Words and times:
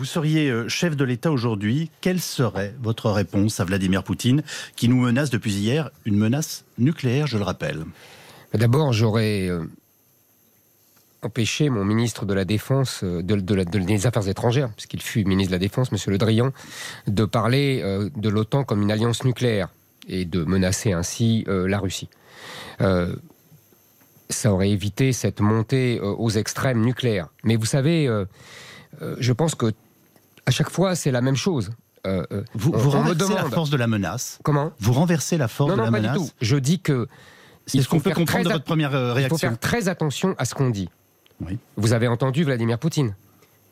Vous 0.00 0.06
seriez 0.06 0.48
euh, 0.48 0.66
chef 0.66 0.96
de 0.96 1.04
l'État 1.04 1.30
aujourd'hui. 1.30 1.90
Quelle 2.00 2.20
serait 2.20 2.74
votre 2.80 3.10
réponse 3.10 3.60
à 3.60 3.66
Vladimir 3.66 4.02
Poutine, 4.02 4.42
qui 4.74 4.88
nous 4.88 4.96
menace 4.96 5.28
depuis 5.28 5.52
hier, 5.52 5.90
une 6.06 6.16
menace 6.16 6.64
nucléaire, 6.78 7.26
je 7.26 7.36
le 7.36 7.44
rappelle? 7.44 7.84
D'abord, 8.54 8.94
j'aurais 8.94 9.46
euh, 9.50 9.66
empêché 11.20 11.68
mon 11.68 11.84
ministre 11.84 12.24
de 12.24 12.32
la 12.32 12.46
Défense, 12.46 13.04
euh, 13.04 13.22
de, 13.22 13.34
des 13.34 14.06
Affaires 14.06 14.26
étrangères, 14.26 14.70
puisqu'il 14.70 15.02
fut 15.02 15.26
ministre 15.26 15.50
de 15.50 15.56
la 15.56 15.58
Défense, 15.58 15.90
M. 15.92 15.98
Le 16.06 16.16
Drian, 16.16 16.52
de 17.06 17.26
parler 17.26 17.82
de 18.16 18.28
l'OTAN 18.30 18.64
comme 18.64 18.80
une 18.80 18.90
alliance 18.90 19.24
nucléaire 19.24 19.68
et 20.08 20.24
de 20.24 20.44
menacer 20.44 20.94
ainsi 20.94 21.44
la 21.46 21.78
Russie 21.78 22.08
ça 24.30 24.52
aurait 24.52 24.70
évité 24.70 25.12
cette 25.12 25.40
montée 25.40 26.00
aux 26.00 26.30
extrêmes 26.30 26.80
nucléaires. 26.82 27.28
Mais 27.42 27.56
vous 27.56 27.66
savez, 27.66 28.08
je 29.18 29.32
pense 29.32 29.56
que 29.56 29.72
à 30.50 30.52
chaque 30.52 30.70
fois, 30.70 30.96
c'est 30.96 31.12
la 31.12 31.20
même 31.20 31.36
chose. 31.36 31.70
Euh, 32.08 32.26
euh, 32.32 32.42
vous, 32.54 32.72
vous 32.74 32.90
renversez 32.90 33.34
la 33.34 33.44
force 33.44 33.70
de 33.70 33.76
la 33.76 33.86
menace. 33.86 34.40
Comment? 34.42 34.72
Vous 34.80 34.92
renversez 34.92 35.36
la 35.36 35.46
force 35.46 35.76
de 35.76 35.80
la 35.80 35.92
menace. 35.92 36.18
Du 36.18 36.26
tout. 36.26 36.30
Je 36.40 36.56
dis 36.56 36.80
que. 36.80 37.06
C'est 37.66 37.82
ce 37.82 37.88
qu'on 37.88 38.00
peut 38.00 38.10
comprendre 38.10 38.46
de 38.46 38.52
votre 38.52 38.64
première 38.64 38.90
réaction. 38.90 39.22
Il 39.22 39.28
faut 39.28 39.38
faire 39.38 39.58
très 39.60 39.88
attention 39.88 40.34
à 40.38 40.44
ce 40.44 40.56
qu'on 40.56 40.70
dit. 40.70 40.88
Oui. 41.40 41.56
Vous 41.76 41.92
avez 41.92 42.08
entendu 42.08 42.42
Vladimir 42.42 42.80
Poutine. 42.80 43.14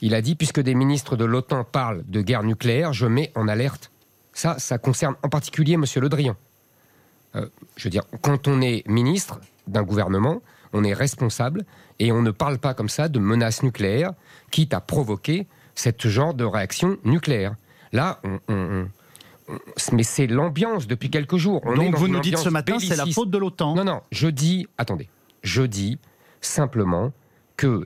Il 0.00 0.14
a 0.14 0.22
dit 0.22 0.36
puisque 0.36 0.60
des 0.60 0.76
ministres 0.76 1.16
de 1.16 1.24
l'OTAN 1.24 1.64
parlent 1.64 2.04
de 2.06 2.22
guerre 2.22 2.44
nucléaire, 2.44 2.92
je 2.92 3.06
mets 3.06 3.32
en 3.34 3.48
alerte. 3.48 3.90
Ça, 4.32 4.56
ça 4.60 4.78
concerne 4.78 5.16
en 5.24 5.28
particulier 5.28 5.74
M. 5.74 5.84
Le 5.96 6.08
Drian. 6.08 6.36
je 7.34 7.84
veux 7.84 7.90
dire, 7.90 8.04
quand 8.20 8.46
on 8.46 8.60
est 8.60 8.86
ministre 8.86 9.40
d'un 9.66 9.82
gouvernement, 9.82 10.42
on 10.72 10.84
est 10.84 10.94
responsable 10.94 11.64
et 11.98 12.12
on 12.12 12.22
ne 12.22 12.30
parle 12.30 12.58
pas 12.58 12.74
comme 12.74 12.88
ça 12.88 13.08
de 13.08 13.18
menaces 13.18 13.64
nucléaires, 13.64 14.12
quitte 14.52 14.74
à 14.74 14.80
provoquer 14.80 15.48
ce 15.78 16.08
genre 16.08 16.34
de 16.34 16.44
réaction 16.44 16.98
nucléaire. 17.04 17.54
Là, 17.92 18.20
mais 19.92 20.02
c'est 20.02 20.26
l'ambiance 20.26 20.86
depuis 20.86 21.10
quelques 21.10 21.36
jours. 21.36 21.62
On 21.64 21.74
Donc 21.74 21.94
vous 21.96 22.08
nous 22.08 22.20
dites 22.20 22.38
ce 22.38 22.48
matin, 22.48 22.78
c'est 22.78 22.96
la 22.96 23.06
faute 23.06 23.30
de 23.30 23.38
l'OTAN. 23.38 23.74
Non, 23.74 23.84
non, 23.84 24.02
je 24.10 24.28
dis, 24.28 24.66
attendez, 24.76 25.08
je 25.42 25.62
dis 25.62 25.98
simplement 26.40 27.12
que 27.56 27.84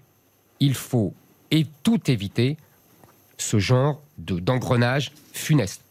il 0.60 0.74
faut 0.74 1.14
et 1.50 1.66
tout 1.82 2.10
éviter 2.10 2.56
ce 3.38 3.58
genre 3.58 4.00
d'engrenage 4.18 5.12
funeste. 5.32 5.82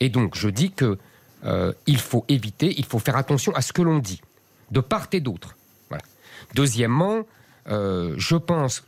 Et 0.00 0.08
donc 0.08 0.36
je 0.36 0.48
dis 0.48 0.70
que 0.70 0.98
euh, 1.44 1.72
il 1.86 1.98
faut 1.98 2.24
éviter, 2.28 2.74
il 2.78 2.84
faut 2.84 2.98
faire 2.98 3.16
attention 3.16 3.54
à 3.54 3.62
ce 3.62 3.72
que 3.72 3.82
l'on 3.82 3.98
dit, 3.98 4.20
de 4.70 4.80
part 4.80 5.08
et 5.12 5.20
d'autre. 5.20 5.56
Deuxièmement, 6.54 7.26
euh, 7.68 8.14
je 8.16 8.36
pense 8.36 8.84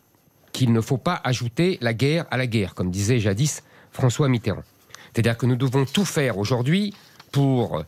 qu'il 0.60 0.74
ne 0.74 0.82
faut 0.82 0.98
pas 0.98 1.18
ajouter 1.24 1.78
la 1.80 1.94
guerre 1.94 2.26
à 2.30 2.36
la 2.36 2.46
guerre, 2.46 2.74
comme 2.74 2.90
disait 2.90 3.18
jadis 3.18 3.62
François 3.92 4.28
Mitterrand. 4.28 4.62
C'est-à-dire 5.10 5.38
que 5.38 5.46
nous 5.46 5.56
devons 5.56 5.86
tout 5.86 6.04
faire 6.04 6.36
aujourd'hui 6.36 6.92
pour 7.32 7.82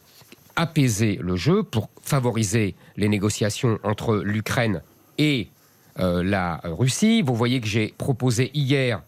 apaiser 0.56 1.18
le 1.20 1.36
jeu, 1.36 1.64
pour 1.64 1.90
favoriser 2.02 2.74
les 2.96 3.10
négociations 3.10 3.78
entre 3.82 4.16
l'Ukraine 4.16 4.80
et 5.18 5.48
euh, 5.98 6.22
la 6.22 6.62
Russie. 6.64 7.20
Vous 7.20 7.34
voyez 7.34 7.60
que 7.60 7.66
j'ai 7.66 7.88
proposé 7.98 8.50
hier 8.54 9.02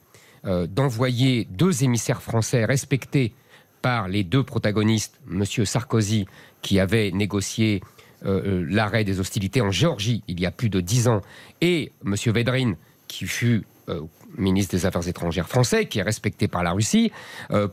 euh, 0.44 0.66
d'envoyer 0.66 1.48
deux 1.50 1.84
émissaires 1.84 2.20
français 2.20 2.66
respectés 2.66 3.32
par 3.80 4.08
les 4.08 4.24
deux 4.24 4.42
protagonistes, 4.42 5.18
M. 5.30 5.42
Sarkozy, 5.46 6.26
qui 6.60 6.80
avait 6.80 7.12
négocié 7.12 7.80
euh, 8.26 8.66
l'arrêt 8.68 9.04
des 9.04 9.20
hostilités 9.20 9.62
en 9.62 9.70
Géorgie 9.70 10.22
il 10.28 10.38
y 10.38 10.44
a 10.44 10.50
plus 10.50 10.68
de 10.68 10.82
dix 10.82 11.08
ans, 11.08 11.22
et 11.62 11.92
M. 12.04 12.14
Védrine, 12.26 12.76
qui 13.14 13.26
fut 13.26 13.64
euh, 13.88 14.00
ministre 14.36 14.74
des 14.74 14.86
Affaires 14.86 15.06
étrangères 15.06 15.48
français, 15.48 15.86
qui 15.86 16.00
est 16.00 16.02
respecté 16.02 16.48
par 16.48 16.62
la 16.62 16.72
Russie, 16.72 17.12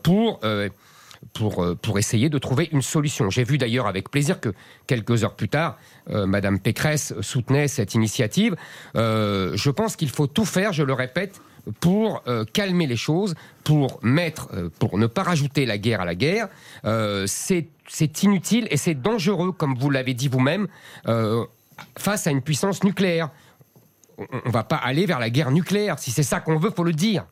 pour 0.03 0.39
pour, 1.33 1.63
pour 1.83 1.99
essayer 1.99 2.29
de 2.29 2.39
trouver 2.39 2.67
une 2.71 2.81
solution. 2.81 3.29
J'ai 3.29 3.43
vu 3.43 3.59
d'ailleurs 3.59 3.85
avec 3.85 4.09
plaisir 4.09 4.39
que 4.39 4.49
quelques 4.87 5.23
heures 5.23 5.35
plus 5.35 5.49
tard, 5.49 5.77
Madame 6.09 6.59
Pécresse 6.59 7.13
soutenait 7.21 7.67
cette 7.67 7.93
initiative. 7.93 8.55
je 8.95 9.69
pense 9.69 9.95
qu'il 9.95 10.09
faut 10.09 10.25
tout 10.25 10.45
faire, 10.45 10.73
je 10.73 10.81
le 10.81 10.93
répète, 10.93 11.39
pour 11.79 12.23
calmer 12.53 12.87
les 12.87 12.97
choses, 12.97 13.35
pour 13.63 13.99
mettre, 14.01 14.49
pour 14.79 14.97
ne 14.97 15.05
pas 15.05 15.21
rajouter 15.21 15.67
la 15.67 15.77
guerre 15.77 16.01
à 16.01 16.05
la 16.05 16.15
guerre. 16.15 16.49
c'est 17.27 18.23
inutile 18.23 18.67
et 18.71 18.77
c'est 18.77 18.95
dangereux, 18.95 19.51
comme 19.51 19.75
vous 19.75 19.89
l'avez 19.89 20.15
dit 20.15 20.27
vous-même, 20.27 20.67
euh, 21.07 21.45
face 21.97 22.27
à 22.27 22.31
une 22.31 22.41
puissance 22.41 22.83
nucléaire. 22.83 23.29
On 24.45 24.49
va 24.49 24.63
pas 24.63 24.77
aller 24.77 25.05
vers 25.05 25.19
la 25.19 25.29
guerre 25.29 25.51
nucléaire. 25.51 25.99
Si 25.99 26.11
c'est 26.11 26.23
ça 26.23 26.39
qu'on 26.39 26.57
veut, 26.57 26.71
faut 26.71 26.83
le 26.83 26.93
dire. 26.93 27.25